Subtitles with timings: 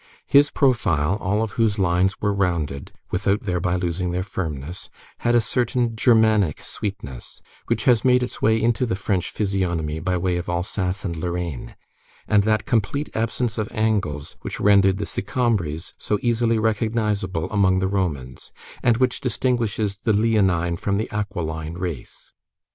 [0.25, 4.89] His profile, all of whose lines were rounded, without thereby losing their firmness,
[5.19, 10.17] had a certain Germanic sweetness, which has made its way into the French physiognomy by
[10.17, 11.75] way of Alsace and Lorraine,
[12.27, 17.87] and that complete absence of angles which rendered the Sicambres so easily recognizable among the
[17.87, 22.33] Romans, and which distinguishes the leonine from the aquiline race.